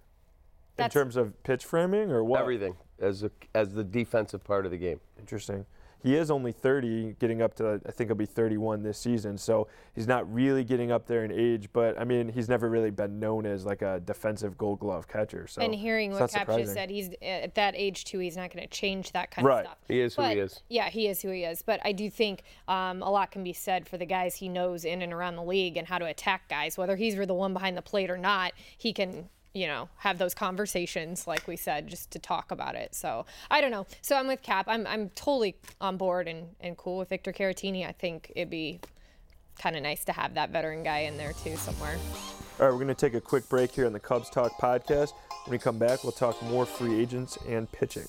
in 0.78 0.90
terms 0.90 1.18
of 1.18 1.44
pitch 1.44 1.66
framing 1.66 2.10
or 2.10 2.24
what? 2.24 2.40
Everything 2.40 2.78
as 3.02 3.24
a, 3.24 3.32
as 3.56 3.74
the 3.74 3.84
defensive 3.84 4.44
part 4.44 4.66
of 4.66 4.72
the 4.72 4.78
game. 4.78 5.00
Interesting. 5.20 5.66
He 6.02 6.16
is 6.16 6.32
only 6.32 6.54
30, 6.54 7.18
getting 7.20 7.42
up 7.42 7.56
to 7.56 7.82
I 7.86 7.92
think 7.92 8.10
he'll 8.10 8.16
be 8.16 8.26
31 8.26 8.84
this 8.84 8.98
season. 8.98 9.38
So 9.38 9.68
he's 9.94 10.08
not 10.08 10.34
really 10.34 10.64
getting 10.64 10.94
up 10.94 11.08
there 11.08 11.26
in 11.26 11.32
age, 11.32 11.68
but 11.74 12.00
I 12.00 12.06
mean 12.06 12.30
he's 12.30 12.48
never 12.48 12.70
really 12.70 12.90
been 12.90 13.20
known 13.20 13.46
as 13.46 13.66
like 13.66 13.82
a 13.82 14.00
defensive 14.06 14.58
Gold 14.58 14.80
Glove 14.80 15.10
catcher. 15.10 15.46
So 15.46 15.62
and 15.62 15.76
hearing 15.76 16.12
what 16.12 16.22
not 16.22 16.32
Cap 16.32 16.48
just 16.48 16.72
said, 16.72 16.90
he's 16.90 17.10
at 17.22 17.54
that 17.56 17.76
age 17.76 18.06
too. 18.06 18.20
He's 18.20 18.38
not 18.38 18.50
going 18.54 18.64
to 18.66 18.70
change 18.70 19.12
that 19.12 19.30
kind 19.32 19.46
Right. 19.46 19.66
of 19.66 19.72
stuff. 19.72 19.78
He 19.90 20.00
is 20.00 20.16
who 20.16 20.24
he 20.24 20.40
is. 20.40 20.64
Yeah, 20.70 20.90
he 20.90 21.08
is 21.08 21.22
who 21.22 21.32
he 21.32 21.44
is. 21.44 21.64
But 21.64 21.82
I 21.84 21.92
do 21.92 22.10
think 22.10 22.44
um, 22.70 23.02
a 23.02 23.10
lot 23.10 23.32
can 23.32 23.44
be 23.44 23.52
said 23.52 23.86
for 23.86 23.98
the 23.98 24.06
guys 24.06 24.36
he 24.36 24.48
knows 24.48 24.86
in 24.86 25.02
and 25.02 25.12
around 25.12 25.36
the 25.36 25.44
league 25.44 25.76
and 25.76 25.86
how 25.86 25.98
to 25.98 26.06
attack 26.06 26.48
guys. 26.48 26.78
Whether 26.78 26.96
he's 26.96 27.16
the 27.16 27.34
one 27.34 27.52
behind 27.52 27.76
the 27.76 27.82
plate 27.82 28.10
or 28.10 28.18
not, 28.18 28.54
he 28.78 28.94
can 28.94 29.28
you 29.54 29.68
know 29.68 29.90
have 29.98 30.18
those 30.18 30.34
conversations 30.34 31.26
like 31.26 31.48
we 31.48 31.56
said 31.56 31.88
just 31.88 32.12
to 32.12 32.20
talk 32.20 32.52
about 32.52 32.76
it. 32.76 32.94
So 32.96 33.26
i 33.50 33.62
don't 33.62 33.72
know. 33.72 33.86
So 34.02 34.16
i'm 34.16 34.28
with 34.28 34.42
cap. 34.42 34.66
I'm, 34.68 34.86
I'm 34.88 35.10
totally 35.10 35.56
on 35.82 35.98
board 35.98 36.28
and, 36.28 36.48
and 36.60 36.78
cool 36.78 37.00
with 37.00 37.10
victor 37.10 37.34
caratini. 37.34 37.88
I 37.88 37.92
think 37.92 38.32
it'd 38.36 38.50
be 38.50 38.80
kind 39.60 39.76
of 39.76 39.84
nice 39.84 40.06
to 40.06 40.14
have 40.14 40.34
that 40.36 40.50
veteran 40.52 40.84
guy 40.84 41.00
in 41.00 41.18
there 41.18 41.34
too 41.34 41.56
somewhere. 41.58 41.98
All 42.60 42.66
right, 42.66 42.72
we're 42.72 42.84
going 42.84 42.88
to 42.88 42.94
take 42.96 43.14
a 43.14 43.22
quick 43.22 43.48
break 43.48 43.72
here 43.72 43.86
on 43.86 43.94
the 43.94 44.00
Cubs 44.00 44.30
Talk 44.30 44.58
podcast. 44.60 45.14
When 45.46 45.52
we 45.52 45.60
come 45.60 45.78
back, 45.78 46.04
we'll 46.04 46.12
talk 46.12 46.42
more 46.44 46.66
free 46.66 47.00
agents 47.00 47.38
and 47.48 47.72
pitching. 47.72 48.08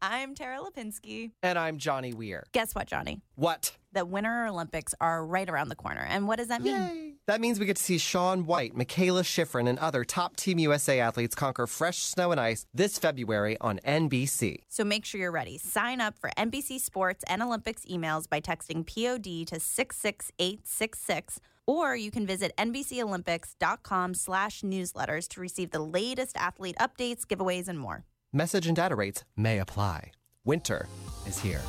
I'm 0.00 0.34
Tara 0.34 0.58
Lipinski. 0.58 1.32
And 1.42 1.58
I'm 1.58 1.78
Johnny 1.78 2.12
Weir. 2.12 2.44
Guess 2.52 2.74
what, 2.74 2.86
Johnny? 2.86 3.22
What? 3.34 3.76
The 3.92 4.04
Winter 4.04 4.46
Olympics 4.46 4.94
are 5.00 5.24
right 5.24 5.48
around 5.48 5.68
the 5.68 5.74
corner. 5.74 6.06
And 6.08 6.26
what 6.26 6.38
does 6.38 6.48
that 6.48 6.62
mean? 6.62 7.16
That 7.26 7.40
means 7.40 7.60
we 7.60 7.66
get 7.66 7.76
to 7.76 7.82
see 7.82 7.98
Shaun 7.98 8.46
White, 8.46 8.74
Mikaela 8.74 9.22
Shiffrin, 9.22 9.68
and 9.68 9.78
other 9.78 10.04
top 10.04 10.36
Team 10.36 10.58
USA 10.58 10.98
athletes 10.98 11.34
conquer 11.34 11.66
fresh 11.66 11.98
snow 11.98 12.32
and 12.32 12.40
ice 12.40 12.66
this 12.74 12.98
February 12.98 13.56
on 13.60 13.78
NBC. 13.86 14.56
So 14.68 14.82
make 14.82 15.04
sure 15.04 15.20
you're 15.20 15.30
ready. 15.30 15.58
Sign 15.58 16.00
up 16.00 16.18
for 16.18 16.30
NBC 16.36 16.80
Sports 16.80 17.24
and 17.28 17.42
Olympics 17.42 17.84
emails 17.84 18.28
by 18.28 18.40
texting 18.40 18.86
POD 18.86 19.46
to 19.48 19.60
66866 19.60 21.40
or 21.66 21.94
you 21.94 22.10
can 22.10 22.26
visit 22.26 22.52
NBCOlympics.com 22.58 24.14
slash 24.14 24.62
newsletters 24.62 25.28
to 25.28 25.40
receive 25.40 25.70
the 25.70 25.80
latest 25.80 26.36
athlete 26.36 26.76
updates, 26.80 27.24
giveaways, 27.24 27.68
and 27.68 27.78
more. 27.78 28.04
Message 28.34 28.66
and 28.66 28.74
data 28.74 28.96
rates 28.96 29.24
may 29.36 29.58
apply. 29.58 30.10
Winter 30.46 30.86
is 31.26 31.38
here. 31.38 31.60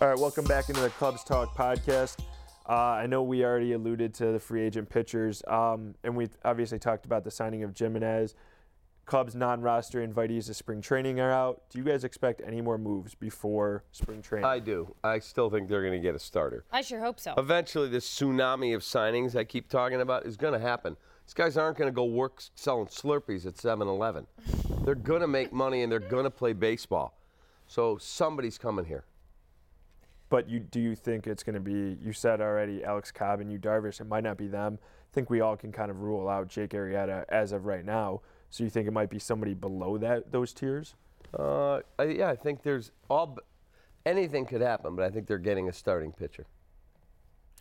All 0.00 0.08
right, 0.08 0.18
welcome 0.18 0.46
back 0.46 0.70
into 0.70 0.80
the 0.80 0.88
Cubs 0.98 1.22
Talk 1.22 1.54
podcast. 1.54 2.20
Uh, 2.66 2.72
I 2.72 3.06
know 3.06 3.22
we 3.22 3.44
already 3.44 3.74
alluded 3.74 4.14
to 4.14 4.32
the 4.32 4.40
free 4.40 4.62
agent 4.62 4.88
pitchers, 4.88 5.42
um, 5.46 5.96
and 6.02 6.16
we 6.16 6.30
obviously 6.46 6.78
talked 6.78 7.04
about 7.04 7.24
the 7.24 7.30
signing 7.30 7.62
of 7.62 7.76
Gimenez. 7.76 8.34
Cubs 9.06 9.36
non-roster 9.36 10.06
invitees 10.06 10.46
to 10.46 10.54
spring 10.54 10.80
training 10.80 11.20
are 11.20 11.30
out. 11.30 11.62
Do 11.70 11.78
you 11.78 11.84
guys 11.84 12.02
expect 12.02 12.42
any 12.44 12.60
more 12.60 12.76
moves 12.76 13.14
before 13.14 13.84
spring 13.92 14.20
training? 14.20 14.46
I 14.46 14.58
do. 14.58 14.94
I 15.04 15.20
still 15.20 15.48
think 15.48 15.68
they're 15.68 15.80
going 15.80 15.92
to 15.92 16.00
get 16.00 16.16
a 16.16 16.18
starter. 16.18 16.64
i 16.72 16.82
sure 16.82 17.00
hope 17.00 17.20
so 17.20 17.32
Eventually, 17.38 17.88
this 17.88 18.08
tsunami 18.08 18.74
of 18.74 18.82
signings 18.82 19.36
I 19.36 19.44
keep 19.44 19.68
talking 19.68 20.00
about 20.00 20.26
is 20.26 20.36
going 20.36 20.54
to 20.54 20.58
happen. 20.58 20.96
These 21.24 21.34
guys 21.34 21.56
aren't 21.56 21.78
going 21.78 21.88
to 21.88 21.94
go 21.94 22.04
work 22.04 22.42
selling 22.56 22.86
Slurpees 22.86 23.46
at 23.46 23.56
7 23.56 23.86
Eleven. 23.86 24.26
They're 24.84 24.96
going 24.96 25.20
to 25.20 25.28
make 25.28 25.52
money 25.52 25.82
and 25.82 25.90
they're 25.90 26.00
going 26.00 26.24
to 26.24 26.30
play 26.30 26.52
baseball. 26.52 27.16
So 27.68 27.98
somebody's 27.98 28.58
coming 28.58 28.84
here. 28.84 29.04
But 30.28 30.48
you 30.48 30.58
do 30.58 30.80
you 30.80 30.96
think 30.96 31.28
it's 31.28 31.44
going 31.44 31.54
to 31.54 31.60
be? 31.60 31.96
You 32.02 32.12
said 32.12 32.40
already, 32.40 32.82
Alex 32.82 33.12
Cobb 33.12 33.40
and 33.40 33.50
Yu 33.52 33.58
Darvish. 33.58 34.00
It 34.00 34.08
might 34.08 34.24
not 34.24 34.36
be 34.36 34.48
them. 34.48 34.78
I 34.82 35.14
think 35.14 35.30
we 35.30 35.40
all 35.40 35.56
can 35.56 35.70
kind 35.70 35.90
of 35.90 36.00
rule 36.00 36.28
out 36.28 36.48
Jake 36.48 36.70
Arrieta 36.70 37.24
as 37.28 37.52
of 37.52 37.64
right 37.66 37.84
now. 37.84 38.22
So 38.50 38.64
you 38.64 38.70
think 38.70 38.86
it 38.88 38.92
might 38.92 39.10
be 39.10 39.18
somebody 39.18 39.54
below 39.54 39.98
that 39.98 40.32
those 40.32 40.52
tiers? 40.52 40.94
Uh, 41.38 41.80
I, 41.98 42.04
yeah, 42.04 42.28
I 42.30 42.36
think 42.36 42.62
there's 42.62 42.90
all. 43.10 43.26
b- 43.28 43.42
Anything 44.06 44.46
could 44.46 44.60
happen, 44.60 44.94
but 44.94 45.04
I 45.04 45.10
think 45.10 45.26
they're 45.26 45.36
getting 45.36 45.68
a 45.68 45.72
starting 45.72 46.12
pitcher. 46.12 46.46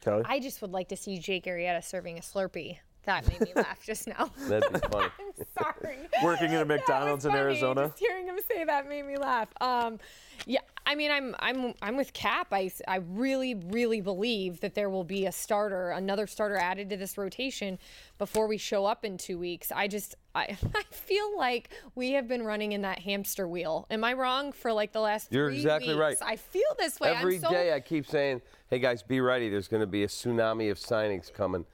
Kelly. 0.01 0.22
I 0.27 0.39
just 0.39 0.62
would 0.62 0.72
like 0.72 0.89
to 0.89 0.96
see 0.96 1.18
Jake 1.18 1.46
Arrieta 1.46 1.84
serving 1.84 2.20
a 2.20 2.22
Slurpee. 2.22 2.77
That 3.05 3.27
made 3.27 3.41
me 3.41 3.51
laugh 3.55 3.83
just 3.85 4.07
now. 4.07 4.31
That'd 4.47 4.74
be 4.74 4.79
funny. 4.91 5.09
I'm 5.19 5.45
sorry. 5.62 5.97
Working 6.24 6.51
in 6.51 6.62
a 6.62 6.65
McDonald's 6.65 7.25
in 7.25 7.31
funny. 7.31 7.41
Arizona. 7.43 7.88
Just 7.89 8.00
hearing 8.00 8.25
him 8.25 8.39
say 8.47 8.63
that 8.63 8.88
made 8.89 9.05
me 9.05 9.17
laugh. 9.17 9.50
Um, 9.62 10.00
yeah, 10.45 10.59
I 10.85 10.95
mean, 10.95 11.12
I'm 11.12 11.35
I'm 11.39 11.74
I'm 11.81 11.97
with 11.97 12.13
Cap. 12.13 12.47
I, 12.51 12.71
I 12.88 12.97
really 12.97 13.55
really 13.55 14.01
believe 14.01 14.59
that 14.62 14.75
there 14.75 14.89
will 14.89 15.03
be 15.03 15.25
a 15.25 15.31
starter, 15.31 15.91
another 15.91 16.27
starter 16.27 16.57
added 16.57 16.89
to 16.89 16.97
this 16.97 17.17
rotation 17.17 17.79
before 18.17 18.47
we 18.47 18.57
show 18.57 18.85
up 18.85 19.05
in 19.05 19.17
two 19.17 19.38
weeks. 19.39 19.71
I 19.74 19.88
just 19.88 20.15
I, 20.33 20.57
I 20.75 20.83
feel 20.91 21.38
like 21.38 21.69
we 21.95 22.12
have 22.12 22.27
been 22.27 22.43
running 22.43 22.74
in 22.74 22.81
that 22.81 23.00
hamster 23.00 23.47
wheel. 23.47 23.88
Am 23.89 24.03
I 24.03 24.13
wrong 24.13 24.51
for 24.51 24.71
like 24.74 24.91
the 24.91 25.01
last? 25.01 25.31
You're 25.31 25.50
three 25.50 25.57
exactly 25.57 25.95
weeks? 25.95 26.00
right. 26.00 26.17
I 26.24 26.35
feel 26.35 26.62
this 26.77 27.00
way. 27.00 27.09
Every 27.09 27.35
I'm 27.35 27.41
so, 27.41 27.50
day 27.50 27.74
I 27.74 27.79
keep 27.79 28.05
saying, 28.05 28.41
"Hey 28.69 28.79
guys, 28.79 29.01
be 29.01 29.21
ready. 29.21 29.50
There's 29.50 29.67
going 29.67 29.81
to 29.81 29.88
be 29.88 30.03
a 30.03 30.07
tsunami 30.07 30.69
of 30.69 30.77
signings 30.77 31.33
coming," 31.33 31.65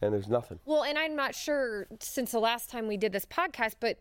and 0.00 0.12
there's 0.12 0.28
nothing. 0.28 0.58
Well, 0.64 0.84
and 0.84 0.98
I'm 0.98 1.16
not 1.16 1.34
sure 1.34 1.86
since 2.00 2.32
the 2.32 2.38
last 2.38 2.70
time 2.70 2.86
we 2.86 2.96
did 2.96 3.12
this 3.12 3.26
podcast, 3.26 3.74
but 3.80 3.98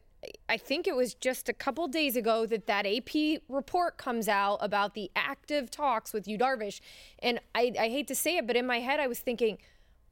I 0.50 0.58
think 0.58 0.88
it 0.88 0.96
was 0.96 1.13
just 1.13 1.48
a 1.48 1.54
couple 1.54 1.88
days 1.88 2.16
ago 2.16 2.46
that 2.48 2.68
that 2.68 2.86
AP 2.86 3.42
report 3.48 3.98
comes 3.98 4.27
out 4.27 4.58
about 4.62 4.94
the 4.94 5.12
active 5.16 5.70
talks 5.70 6.13
with 6.13 6.27
Yu, 6.27 6.38
Darvish. 6.38 6.80
And 7.20 7.39
I, 7.54 7.72
I 7.80 7.89
hate 7.89 8.08
to 8.08 8.16
say 8.16 8.38
it, 8.38 8.48
but 8.48 8.56
in 8.56 8.66
my 8.66 8.80
head, 8.80 9.00
I 9.00 9.08
was 9.08 9.20
thinking, 9.20 9.58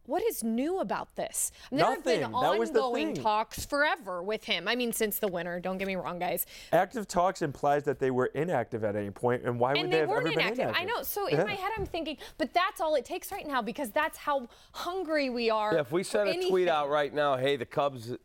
what 0.06 0.24
is 0.24 0.44
new 0.44 0.80
about 0.80 1.16
this? 1.16 1.52
And 1.72 1.80
there 1.80 1.88
have 1.88 2.04
been 2.04 2.22
Nothing. 2.22 2.42
That 2.42 2.60
was 2.60 2.72
the 2.72 2.82
ongoing 2.82 3.14
thing. 3.16 3.24
talks 3.24 3.66
forever 3.66 4.22
with 4.24 4.44
him. 4.44 4.68
I 4.68 4.76
mean, 4.76 4.92
since 4.94 5.20
the 5.20 5.28
winter. 5.28 5.60
Don't 5.60 5.78
get 5.78 5.88
me 5.88 5.96
wrong, 5.96 6.20
guys. 6.20 6.46
Active 6.72 7.08
talks 7.08 7.42
implies 7.42 7.84
that 7.84 8.00
they 8.00 8.12
were 8.12 8.28
inactive 8.28 8.84
at 8.84 8.96
any 8.96 9.10
point, 9.12 9.44
and 9.44 9.60
why 9.60 9.74
would 9.74 9.88
they, 9.88 9.90
they, 9.90 9.98
have 10.00 10.10
weren't 10.10 10.28
ever 10.28 10.30
been 10.30 10.40
inactive. 10.40 10.60
inactive? 10.70 10.82
I 10.82 10.86
know. 10.86 11.04
So 11.04 11.28
Yeah. 11.30 11.42
in 11.42 11.48
my 11.48 11.54
head, 11.54 11.72
I'm 11.78 11.86
thinking, 11.86 12.18
but 12.38 12.54
that's 12.54 12.80
all 12.82 12.96
it 12.96 13.06
takes 13.06 13.32
right 13.32 13.48
now 13.48 13.62
because 13.62 13.92
that's 13.92 14.18
how 14.18 14.48
hungry 14.74 15.30
we 15.30 15.50
are. 15.50 15.74
Yeah, 15.74 15.80
if 15.82 15.92
we 15.92 16.04
sent 16.04 16.30
a 16.30 16.50
tweet 16.50 16.68
out 16.68 16.90
right 16.90 17.14
now, 17.14 17.38
"Hey, 17.38 17.56
the 17.56 17.66
Cubs, 17.66 18.10
you 18.10 18.18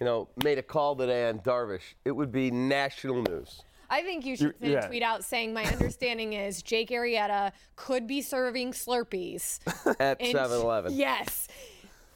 know, 0.00 0.28
made 0.42 0.58
a 0.58 0.62
call 0.62 0.96
today 0.96 1.28
on 1.28 1.40
Darvish," 1.40 1.94
it 2.04 2.12
would 2.12 2.32
be 2.32 2.50
national 2.50 3.22
news. 3.22 3.62
I 3.90 4.02
think 4.02 4.24
you 4.24 4.36
should 4.36 4.54
send 4.60 4.72
yeah. 4.72 4.84
a 4.84 4.88
tweet 4.88 5.02
out 5.02 5.24
saying 5.24 5.52
my 5.52 5.64
understanding 5.64 6.32
is 6.32 6.62
Jake 6.62 6.90
Arrieta 6.90 7.50
could 7.74 8.06
be 8.06 8.22
serving 8.22 8.72
Slurpees 8.72 9.58
At 10.00 10.20
7-Eleven. 10.20 10.94
Yes, 10.94 11.48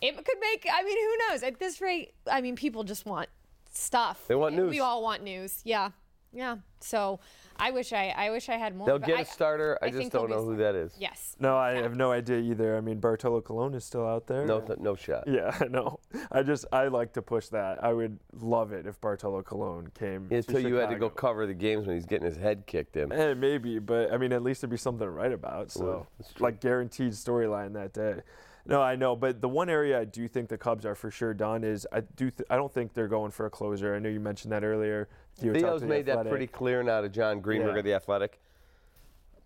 it 0.01 0.17
could 0.17 0.39
make. 0.41 0.67
I 0.73 0.83
mean, 0.85 0.97
who 0.97 1.29
knows? 1.29 1.43
At 1.43 1.59
this 1.59 1.81
rate, 1.81 2.15
I 2.31 2.41
mean, 2.41 2.55
people 2.55 2.85
just 2.85 3.05
want 3.05 3.29
stuff. 3.73 4.23
They 4.29 4.37
want 4.37 4.55
news. 4.55 4.71
We 4.71 4.81
all 4.81 5.03
want 5.03 5.25
news. 5.25 5.61
Yeah, 5.65 5.91
yeah. 6.33 6.59
So 6.81 7.19
I 7.57 7.71
wish 7.71 7.93
I, 7.93 8.13
I 8.17 8.31
wish 8.31 8.49
I 8.49 8.57
had 8.57 8.77
more. 8.77 8.87
They'll 8.87 8.99
get 8.99 9.19
I- 9.19 9.23
a 9.23 9.25
starter. 9.25 9.79
I, 9.83 9.87
I 9.87 9.91
just 9.91 10.11
don't 10.13 10.29
know 10.31 10.41
be 10.41 10.45
who 10.53 10.57
that 10.57 10.75
is. 10.75 10.93
Yes. 10.99 11.37
No, 11.39 11.57
I 11.57 11.73
have 11.77 11.97
no 11.97 12.13
idea 12.13 12.39
either. 12.39 12.77
I 12.77 12.81
mean, 12.81 12.99
Bartolo 13.01 13.41
Colon 13.41 13.75
is 13.75 13.85
still 13.85 14.07
out 14.07 14.27
there. 14.27 14.45
No, 14.47 14.61
th- 14.61 14.79
no 14.79 14.95
shot. 14.97 15.25
Yeah, 15.27 15.57
I 15.61 15.67
know. 15.67 16.01
I 16.33 16.43
just 16.43 16.65
I 16.73 16.89
like 16.89 17.13
to 17.15 17.23
push 17.23 17.49
that. 17.49 17.83
I 17.83 17.93
would 17.93 18.19
love 18.33 18.73
it 18.73 18.87
if 18.87 19.01
Bartolo 19.01 19.43
Colon 19.43 19.89
came. 19.99 20.29
to 20.29 20.37
Until 20.37 20.61
you 20.61 20.75
had 20.77 20.91
to 20.91 20.97
go 20.97 21.09
cover 21.11 21.47
the 21.47 21.55
games 21.55 21.87
when 21.87 21.97
he's 21.97 22.07
getting 22.07 22.27
his 22.27 22.37
head 22.37 22.67
kicked 22.67 22.97
in. 22.97 23.13
Eh, 23.13 23.35
maybe, 23.35 23.79
but 23.79 24.13
I 24.13 24.17
mean, 24.19 24.33
at 24.33 24.43
least 24.43 24.61
there'd 24.61 24.71
be 24.71 24.77
something 24.77 25.05
to 25.07 25.11
write 25.11 25.33
about. 25.33 25.71
So, 25.71 25.85
Well, 25.85 26.07
that's 26.19 26.33
true. 26.33 26.45
like 26.45 26.61
guaranteed 26.61 27.13
storyline 27.13 27.73
that 27.75 27.93
day. 27.93 28.21
No, 28.67 28.81
I 28.81 28.97
know, 28.97 29.15
but 29.15 29.43
the 29.43 29.49
one 29.49 29.69
area 29.69 30.01
I 30.01 30.07
do 30.07 30.27
think 30.27 30.49
the 30.49 30.57
Cubs 30.57 30.87
are 30.87 30.95
for 30.95 31.11
sure 31.11 31.35
done 31.35 31.65
is 31.65 31.87
I 31.93 32.01
do 32.01 32.31
th- 32.31 32.47
I 32.49 32.57
don't 32.57 32.73
think 32.73 32.95
they're 32.95 33.09
going 33.09 33.31
for 33.31 33.45
a 33.45 33.51
closer. 33.51 33.95
I 33.95 33.99
know 33.99 34.09
you 34.09 34.21
mentioned 34.21 34.53
that 34.53 34.65
earlier. 34.65 35.09
Theo 35.37 35.53
talked 35.53 35.63
Theo's 35.65 35.81
to 35.81 35.87
The 35.87 35.91
made 35.93 36.07
that 36.07 36.13
Athletic. 36.13 36.31
pretty 36.31 36.47
clear 36.47 36.83
now 36.83 37.01
to 37.01 37.09
Jon 37.09 37.41
Greenberg 37.41 37.75
Yeah. 37.75 37.79
of 37.79 37.85
the 37.85 37.95
Athletic. 37.95 38.41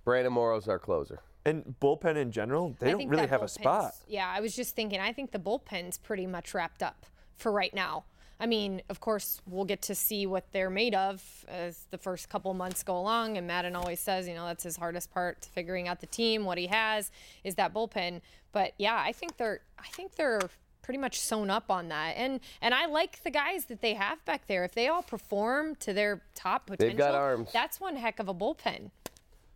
Brandon 0.05 0.33
Morrow's 0.33 0.69
our 0.69 0.79
closer. 0.79 1.21
And 1.45 1.75
bullpen 1.81 2.17
in 2.17 2.31
general, 2.31 2.75
they 2.79 2.89
I 2.89 2.93
don't 2.93 3.09
really 3.09 3.27
have 3.27 3.43
a 3.43 3.49
spot. 3.49 3.95
Yeah, 4.07 4.29
I 4.29 4.41
was 4.41 4.55
just 4.55 4.75
thinking. 4.75 5.01
I 5.01 5.13
think 5.13 5.31
the 5.33 5.39
bullpen's 5.39 5.97
pretty 5.99 6.27
much 6.27 6.53
wrapped 6.53 6.83
up 6.83 7.07
for 7.37 7.53
right 7.53 7.73
now. 7.73 8.05
I 8.41 8.47
mean, 8.47 8.83
of 8.89 9.01
course, 9.01 9.41
we'll 9.47 9.65
get 9.65 9.83
to 9.83 9.95
see 9.95 10.25
what 10.27 10.53
they're 10.53 10.71
made 10.71 10.95
of 10.95 11.45
as 11.49 11.87
the 11.91 11.99
first 11.99 12.29
couple 12.29 12.53
months 12.55 12.83
go 12.85 12.97
along. 12.97 13.37
And 13.37 13.47
Maddon 13.47 13.75
always 13.75 13.99
says, 13.99 14.29
you 14.29 14.35
know, 14.35 14.47
that's 14.47 14.63
his 14.63 14.77
hardest 14.77 15.11
part, 15.11 15.49
figuring 15.53 15.89
out 15.89 16.01
the 16.01 16.07
team. 16.07 16.45
What 16.45 16.57
he 16.59 16.67
has 16.69 17.11
is 17.43 17.57
that 17.57 17.75
bullpen. 17.75 18.21
But 18.53 18.75
yeah, 18.79 18.97
I 19.05 19.13
think 19.13 19.39
they're, 19.39 19.61
I 19.79 19.89
think 19.89 20.15
they're 20.15 20.41
pretty 20.89 20.99
much 20.99 21.21
sewn 21.21 21.51
up 21.51 21.71
on 21.71 21.89
that. 21.89 22.15
And 22.17 22.41
and 22.63 22.73
I 22.73 22.87
like 22.87 23.23
the 23.23 23.31
guys 23.31 23.67
that 23.67 23.83
they 23.83 23.93
have 23.93 24.25
back 24.25 24.47
there. 24.47 24.65
If 24.65 24.73
they 24.73 24.89
all 24.89 25.03
perform 25.03 25.75
to 25.81 25.93
their 25.93 26.23
top 26.35 26.65
potential, 26.65 26.89
They've 26.89 26.97
got 26.97 27.15
arms. 27.15 27.51
That's 27.53 27.79
one 27.79 27.95
heck 27.95 28.19
of 28.19 28.27
a 28.27 28.33
bullpen. 28.33 28.91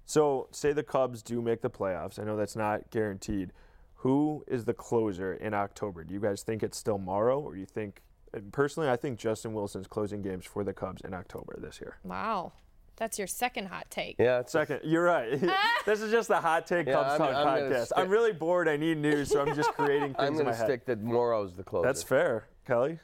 So, 0.05 0.49
say 0.51 0.75
the 0.75 0.83
Cubs 0.83 1.23
do 1.23 1.41
make 1.41 1.63
the 1.63 1.71
playoffs. 1.71 2.19
I 2.19 2.25
know 2.25 2.37
that's 2.37 2.55
not 2.55 2.91
guaranteed. 2.91 3.53
Who 3.95 4.45
is 4.47 4.67
the 4.67 4.75
closer 4.75 5.33
in 5.33 5.55
October? 5.55 6.05
Do 6.05 6.13
you 6.13 6.21
guys 6.21 6.43
think 6.43 6.63
it's 6.63 6.77
still 6.77 6.99
Morrow, 6.99 7.41
or 7.41 7.57
you 7.57 7.65
think? 7.65 8.03
Personally, 8.51 8.91
I 8.91 8.97
think 8.97 9.19
Justin 9.19 9.55
Wilson's 9.55 9.87
closing 9.87 10.21
games 10.21 10.45
for 10.45 10.65
the 10.65 10.75
Cubs 10.75 11.01
in 11.01 11.15
October 11.15 11.57
this 11.59 11.81
year. 11.81 11.97
Wow, 12.05 12.53
that's 12.97 13.19
your 13.19 13.27
second 13.27 13.67
hot 13.67 13.91
take. 13.91 14.17
Yeah, 14.19 14.41
it's 14.41 14.53
Second, 14.53 14.81
you're 14.85 15.03
right. 15.05 15.41
this 15.87 16.01
is 16.01 16.11
just 16.13 16.31
a 16.31 16.37
hot 16.37 16.67
take 16.67 16.87
Yeah, 16.87 16.95
Cubs 16.95 17.09
I'm- 17.11 17.19
talk 17.19 17.35
I'm 17.35 17.47
podcast. 17.47 17.85
stick- 17.87 17.99
I'm 17.99 18.09
really 18.09 18.33
bored. 18.33 18.69
I 18.69 18.77
need 18.77 18.99
news, 18.99 19.31
so 19.31 19.41
I'm 19.41 19.55
just 19.55 19.73
creating 19.73 20.15
things 20.15 20.31
I'm 20.31 20.41
in 20.41 20.47
my 20.47 20.55
head. 20.55 20.67
stick 20.67 20.87
that 20.87 21.03
Morrow's 21.03 21.55
the 21.55 21.63
closer. 21.65 21.87
That's 21.87 22.03
fair, 22.03 22.49
Kelly. 22.67 22.99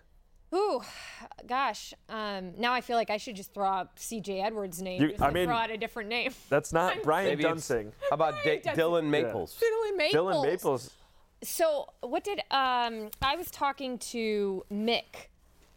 Ooh, 0.54 0.80
gosh. 1.46 1.92
Um, 2.08 2.52
now 2.56 2.72
I 2.72 2.80
feel 2.80 2.96
like 2.96 3.10
I 3.10 3.18
should 3.18 3.36
just 3.36 3.52
throw 3.52 3.66
out 3.66 3.90
C.J. 3.98 4.40
Edwards' 4.40 4.80
name. 4.80 5.02
You- 5.02 5.08
just 5.10 5.22
I 5.22 5.30
mean- 5.30 5.46
throw 5.46 5.56
out 5.56 5.70
a 5.70 5.76
different 5.76 6.08
name. 6.08 6.32
That's 6.48 6.72
not 6.72 7.02
Brian 7.02 7.28
Maybe 7.28 7.44
Duensing. 7.44 7.92
How 8.08 8.14
about 8.14 8.34
Da- 8.44 8.60
Duensing. 8.60 8.74
Dylan 8.76 9.04
Maples? 9.10 9.60
Dylan 9.62 9.96
Maples. 9.96 10.14
Dylan 10.36 10.42
Maples. 10.46 10.90
So 11.42 11.88
what 12.00 12.24
did 12.24 12.40
um? 12.50 13.10
I 13.22 13.36
was 13.36 13.50
talking 13.50 13.98
to 13.98 14.64
Mick 14.72 15.28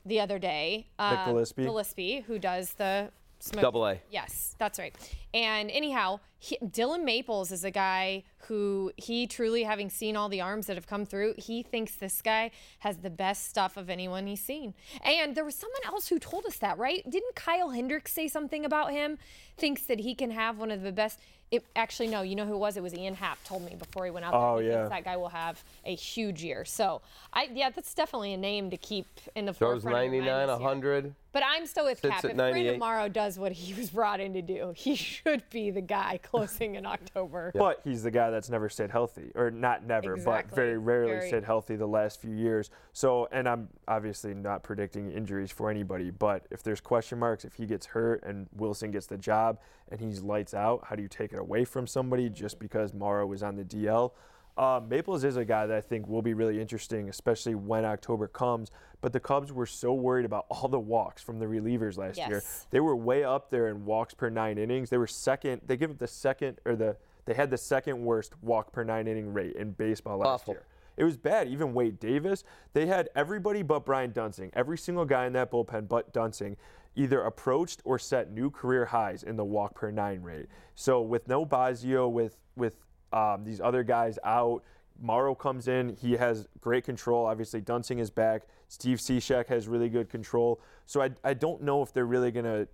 the 0.06 0.20
other 0.20 0.40
day. 0.40 0.88
Um, 0.98 1.18
Mick 1.18 1.26
Gillespie? 1.26 1.64
Gillespie, 1.64 2.20
who 2.22 2.40
does 2.40 2.74
the 2.74 3.10
smoke. 3.42 3.62
Double 3.62 3.86
A. 3.86 4.02
Yes, 4.10 4.56
that's 4.58 4.80
right. 4.80 4.96
And 5.34 5.70
anyhow, 5.72 6.20
he, 6.44 6.58
Dylan 6.58 7.04
Maples 7.04 7.52
is 7.52 7.64
a 7.64 7.70
guy 7.70 8.24
who 8.48 8.92
he 8.98 9.28
truly, 9.28 9.62
having 9.62 9.92
seen 9.92 10.16
all 10.16 10.28
the 10.28 10.42
arms 10.42 10.66
that 10.66 10.76
have 10.76 10.88
come 10.88 11.06
through, 11.06 11.36
he 11.38 11.62
thinks 11.62 11.94
this 11.94 12.20
guy 12.20 12.50
has 12.80 12.98
the 12.98 13.12
best 13.12 13.48
stuff 13.48 13.78
of 13.78 13.92
anyone 13.92 14.26
he's 14.26 14.42
seen. 14.42 14.74
And 15.04 15.36
there 15.36 15.46
was 15.46 15.54
someone 15.54 15.82
else 15.86 16.08
who 16.08 16.18
told 16.18 16.48
us 16.48 16.58
that, 16.58 16.80
right? 16.80 17.08
Didn't 17.08 17.36
Kyle 17.36 17.70
Hendricks 17.70 18.12
say 18.12 18.28
something 18.28 18.66
about 18.66 18.90
him? 18.90 19.20
Thinks 19.56 19.84
that 19.84 20.00
he 20.00 20.16
can 20.16 20.32
have 20.32 20.58
one 20.58 20.72
of 20.72 20.82
the 20.82 20.92
best. 20.92 21.20
It, 21.52 21.64
actually, 21.76 22.08
no. 22.08 22.24
You 22.24 22.36
know 22.36 22.46
who 22.46 22.56
it 22.56 22.60
was? 22.60 22.76
It 22.76 22.82
was 22.82 22.96
Ian 22.96 23.14
Happ 23.14 23.44
told 23.44 23.64
me 23.64 23.76
before 23.76 24.06
he 24.06 24.12
went 24.12 24.26
out. 24.26 24.34
Oh, 24.34 24.56
there. 24.56 24.64
He 24.64 24.70
yeah. 24.70 24.88
that 24.88 25.04
guy 25.04 25.18
will 25.18 25.30
have 25.30 25.64
a 25.86 25.94
huge 25.94 26.44
year. 26.44 26.66
So, 26.66 27.02
I 27.34 27.50
yeah, 27.54 27.70
that's 27.70 27.94
definitely 27.94 28.34
a 28.34 28.38
name 28.38 28.72
to 28.72 28.78
keep 28.78 29.06
in 29.36 29.46
the 29.46 29.54
Throws 29.54 29.84
forefront 29.84 30.14
your 30.14 30.24
99, 30.24 30.26
mind 30.26 30.50
this 30.50 30.60
year. 30.60 30.66
100. 30.66 31.16
But 31.34 31.44
I'm 31.46 31.66
still 31.66 31.86
with 31.86 32.02
Cap. 32.02 32.24
If 32.24 32.36
Brandon 32.36 32.38
98. 32.38 32.80
Morrow 32.80 33.10
does 33.10 33.38
what 33.38 33.52
he 33.52 33.74
was 33.74 33.90
brought 33.90 34.20
in 34.20 34.34
to 34.34 34.42
do, 34.42 34.74
he 34.76 34.96
should 34.96 35.44
be 35.50 35.72
the 35.72 35.82
guy 35.82 36.20
closing 36.32 36.76
in 36.76 36.86
October. 36.86 37.52
But 37.54 37.82
he's 37.84 38.04
the 38.04 38.12
guy 38.12 38.30
that's 38.30 38.50
never 38.50 38.70
stayed 38.70 38.90
healthy, 38.90 39.32
or 39.36 39.52
not 39.52 39.86
never, 39.86 40.16
but 40.18 40.50
very 40.54 40.78
rarely 40.78 41.12
Very- 41.12 41.28
stayed 41.28 41.44
healthy 41.44 41.76
the 41.76 41.88
last 41.88 42.22
few 42.22 42.32
years. 42.32 42.70
So, 42.94 43.28
and 43.32 43.48
I'm 43.48 43.68
obviously 43.88 44.34
not 44.34 44.64
predicting 44.64 45.12
injuries 45.12 45.52
for 45.52 45.70
anybody, 45.70 46.10
but 46.10 46.46
if 46.50 46.64
there's 46.64 46.80
question 46.82 47.20
marks, 47.20 47.44
if 47.44 47.56
he 47.56 47.66
gets 47.66 47.88
hurt 47.88 48.24
and 48.24 48.48
Wilson 48.56 48.92
gets 48.92 49.08
the 49.08 49.18
job 49.18 49.60
and 49.90 50.00
he's 50.00 50.22
lights 50.22 50.54
out, 50.54 50.86
how 50.88 50.96
do 50.96 51.02
you 51.02 51.10
take 51.10 51.34
it 51.34 51.40
away 51.40 51.66
from 51.66 51.86
somebody 51.86 52.30
just 52.30 52.60
because 52.60 52.94
Morrow 52.94 53.26
was 53.26 53.44
on 53.44 53.56
the 53.56 53.64
DL? 53.66 54.12
Uh, 54.58 54.82
Maples 54.88 55.24
is 55.24 55.38
a 55.38 55.46
guy 55.46 55.66
that 55.66 55.76
I 55.76 55.82
think 55.82 56.08
will 56.08 56.22
be 56.22 56.34
really 56.34 56.60
interesting, 56.60 57.10
especially 57.10 57.56
when 57.56 57.86
October 57.86 58.28
comes. 58.28 58.72
But 59.00 59.14
the 59.14 59.20
Cubs 59.20 59.52
were 59.52 59.66
so 59.66 59.94
worried 59.94 60.26
about 60.26 60.46
all 60.50 60.68
the 60.68 60.80
walks 60.80 61.24
from 61.24 61.40
the 61.40 61.46
relievers 61.46 61.98
last 61.98 62.18
year. 62.18 62.44
They 62.70 62.80
were 62.80 62.96
way 62.96 63.24
up 63.24 63.50
there 63.50 63.70
in 63.70 63.86
walks 63.86 64.14
per 64.14 64.30
nine 64.30 64.58
innings. 64.58 64.90
They 64.90 64.98
were 64.98 65.08
second. 65.08 65.62
They 65.66 65.78
give 65.78 65.90
up 65.90 65.98
the 65.98 66.08
second 66.08 66.60
or 66.66 66.76
the 66.76 66.98
they 67.26 67.34
had 67.34 67.50
the 67.52 67.58
second 67.58 68.04
worst 68.04 68.34
walk 68.42 68.72
per 68.72 68.84
nine 68.84 69.08
inning 69.08 69.32
rate 69.32 69.56
in 69.56 69.72
baseball 69.72 70.18
last 70.18 70.42
Awful. 70.42 70.54
year. 70.56 70.66
It 70.98 71.04
was 71.04 71.18
bad. 71.18 71.48
Even 71.48 71.74
Wade 71.74 72.00
Davis, 72.00 72.44
they 72.74 72.86
had 72.86 73.10
everybody 73.16 73.62
but 73.62 73.86
Brian 73.86 74.12
Duensing. 74.12 74.50
Every 74.54 74.78
single 74.78 75.06
guy 75.06 75.26
in 75.26 75.34
that 75.34 75.52
bullpen 75.52 75.88
but 75.88 76.14
Duensing 76.14 76.58
either 76.96 77.22
approached 77.22 77.82
or 77.86 77.98
set 77.98 78.32
new 78.32 78.50
career 78.50 78.86
highs 78.86 79.24
in 79.24 79.38
the 79.38 79.46
walk 79.46 79.76
per 79.76 79.92
nine 79.92 80.22
rate. 80.22 80.48
So 80.76 81.02
with 81.02 81.28
no 81.28 81.46
Bazio, 81.46 82.12
with 82.12 82.38
with 82.56 82.78
um, 83.14 83.44
these 83.44 83.60
other 83.60 83.84
guys 83.84 84.18
out, 84.24 84.64
Morrow 85.00 85.34
comes 85.34 85.68
in. 85.68 85.96
He 86.00 86.14
has 86.14 86.48
great 86.60 86.84
control. 86.84 87.26
Obviously, 87.26 87.62
Duensing 87.62 88.00
is 88.00 88.10
back. 88.10 88.44
Steve 88.68 89.00
Cishek 89.00 89.48
has 89.48 89.68
really 89.68 89.90
good 89.90 90.10
control. 90.10 90.62
So 90.86 91.02
I, 91.02 91.10
I 91.24 91.34
don't 91.34 91.62
know 91.62 91.82
if 91.82 91.94
they're 91.94 92.06
really 92.06 92.32
going 92.32 92.46
to 92.46 92.68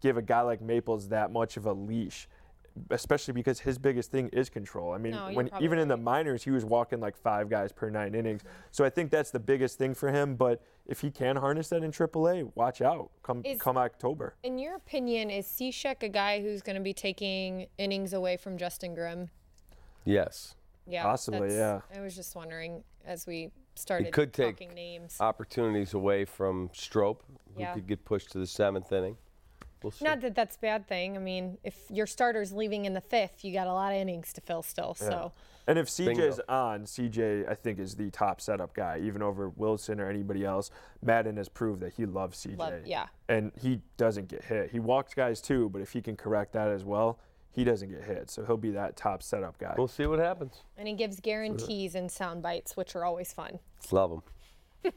give 0.00 0.16
a 0.16 0.22
guy 0.22 0.40
like 0.42 0.60
Maples 0.60 1.08
that 1.08 1.32
much 1.32 1.56
of 1.56 1.66
a 1.66 1.72
leash, 1.72 2.28
especially 2.90 3.32
because 3.32 3.60
his 3.60 3.78
biggest 3.78 4.10
thing 4.10 4.28
is 4.28 4.48
control. 4.48 4.92
I 4.92 4.98
mean, 4.98 5.12
No, 5.12 5.30
when 5.32 5.50
even 5.60 5.78
in 5.78 5.88
the 5.88 5.96
minors, 5.96 6.42
he 6.44 6.50
was 6.50 6.64
walking 6.64 7.00
like 7.00 7.16
five 7.16 7.48
guys 7.48 7.72
per 7.72 7.90
nine 7.90 8.14
innings. 8.14 8.42
So 8.70 8.84
I 8.84 8.90
think 8.90 9.10
that's 9.10 9.30
the 9.30 9.40
biggest 9.40 9.78
thing 9.78 9.94
for 9.94 10.10
him. 10.10 10.36
But 10.36 10.62
if 10.86 11.00
he 11.00 11.10
can 11.10 11.36
harness 11.36 11.68
that 11.70 11.82
in 11.82 11.90
AAA, 11.90 12.50
watch 12.54 12.80
out. 12.80 13.10
Come 13.22 13.42
Is- 13.44 13.60
come 13.60 13.76
October. 13.76 14.36
In 14.42 14.58
your 14.58 14.76
opinion, 14.76 15.30
is 15.30 15.46
Cishek 15.46 16.02
a 16.02 16.08
guy 16.08 16.40
who's 16.40 16.62
going 16.62 16.76
to 16.76 16.82
be 16.82 16.94
taking 16.94 17.66
innings 17.78 18.12
away 18.12 18.36
from 18.36 18.56
Justin 18.56 18.94
Grimm? 18.94 19.30
Yes. 20.06 20.54
Yeah, 20.88 21.02
Possibly, 21.02 21.52
yeah. 21.54 21.80
I 21.94 22.00
was 22.00 22.14
just 22.14 22.36
wondering 22.36 22.84
as 23.04 23.26
we 23.26 23.50
started 23.74 24.06
He 24.06 24.10
could 24.12 24.32
take 24.32 24.54
talking 24.54 24.72
names. 24.72 25.16
opportunities 25.20 25.94
away 25.94 26.24
from 26.24 26.70
Strop, 26.72 27.22
who 27.54 27.60
Yeah. 27.60 27.74
could 27.74 27.86
get 27.88 28.04
pushed 28.04 28.30
to 28.32 28.38
the 28.38 28.46
seventh 28.46 28.90
inning. 28.92 29.16
We'll 29.82 29.90
see. 29.90 30.04
Not 30.04 30.20
that 30.22 30.34
that's 30.34 30.56
a 30.56 30.60
bad 30.60 30.86
thing. 30.88 31.16
I 31.16 31.20
mean, 31.20 31.58
if 31.64 31.90
your 31.90 32.06
starter's 32.06 32.52
leaving 32.52 32.84
in 32.86 32.94
the 32.94 33.00
fifth, 33.00 33.44
you 33.44 33.52
got 33.52 33.66
a 33.66 33.72
lot 33.72 33.92
of 33.92 33.98
innings 33.98 34.32
to 34.34 34.40
fill 34.40 34.62
still. 34.62 34.94
So 34.94 35.32
And 35.66 35.76
if 35.78 35.88
CJ's 35.88 36.36
Bingo. 36.36 36.42
on, 36.48 36.86
CJ 36.86 37.44
I 37.48 37.54
think 37.56 37.78
is 37.80 37.96
the 37.96 38.10
top 38.10 38.40
setup 38.40 38.72
guy, 38.74 39.00
even 39.02 39.22
over 39.22 39.48
Wilson 39.50 40.00
or 40.00 40.08
anybody 40.08 40.44
else. 40.44 40.70
Maddon 41.02 41.36
has 41.36 41.48
proved 41.48 41.80
that 41.82 41.94
he 41.94 42.06
loves 42.06 42.38
CJ. 42.38 42.56
Love- 42.56 42.86
yeah. 42.86 43.08
And 43.28 43.50
he 43.60 43.82
doesn't 43.96 44.28
get 44.28 44.44
hit. 44.44 44.70
He 44.70 44.78
walks 44.78 45.14
guys 45.14 45.40
too, 45.40 45.68
but 45.68 45.82
if 45.82 45.92
he 45.92 46.00
can 46.00 46.16
correct 46.16 46.52
that 46.52 46.68
as 46.68 46.84
well, 46.84 47.18
he 47.56 47.64
doesn't 47.64 47.90
get 47.90 48.04
hit. 48.04 48.30
So 48.30 48.44
he'll 48.44 48.56
be 48.56 48.70
that 48.72 48.96
top 48.96 49.22
setup 49.22 49.58
guy. 49.58 49.74
We'll 49.76 49.88
see 49.88 50.06
what 50.06 50.20
happens. 50.20 50.62
and 50.76 50.86
he 50.86 50.94
gives 50.94 51.18
guarantees 51.18 51.94
and 51.96 52.10
sound 52.12 52.42
bites, 52.42 52.76
which 52.76 52.94
are 52.94 53.04
always 53.04 53.32
fun. 53.32 53.58
Love 53.90 54.12
him. 54.12 54.22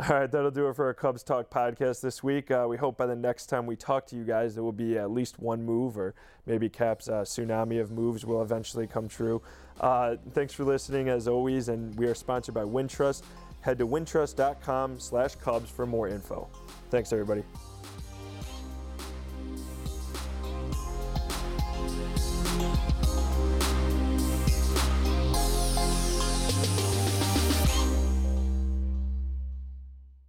All 0.00 0.16
right, 0.20 0.30
that'll 0.32 0.50
do 0.50 0.68
it 0.68 0.76
for 0.76 0.86
our 0.86 0.94
Cubs 0.94 1.22
Talk 1.22 1.50
podcast 1.50 2.00
this 2.00 2.22
week. 2.22 2.50
Uh, 2.50 2.64
we 2.66 2.78
hope 2.78 2.96
by 2.96 3.04
the 3.04 3.16
next 3.16 3.46
time 3.46 3.66
we 3.66 3.76
talk 3.76 4.06
to 4.06 4.16
you 4.16 4.24
guys, 4.24 4.54
there 4.54 4.64
will 4.64 4.72
be 4.72 4.96
at 4.96 5.10
least 5.10 5.38
one 5.38 5.62
move, 5.62 5.98
or 5.98 6.14
maybe 6.46 6.70
Cap's 6.70 7.08
uh, 7.10 7.22
tsunami 7.22 7.78
of 7.78 7.90
moves 7.90 8.24
will 8.24 8.40
eventually 8.40 8.86
come 8.86 9.06
true. 9.06 9.42
Uh, 9.80 10.16
thanks 10.32 10.54
for 10.54 10.64
listening, 10.64 11.10
as 11.10 11.28
always, 11.28 11.68
and 11.68 11.94
we 11.98 12.06
are 12.06 12.14
sponsored 12.14 12.54
by 12.54 12.62
Wintrust. 12.62 13.22
Head 13.60 13.76
to 13.78 13.86
wintrust.com/cubs 13.86 15.70
for 15.70 15.84
more 15.84 16.08
info. 16.08 16.48
Thanks, 16.90 17.12
everybody. 17.12 17.42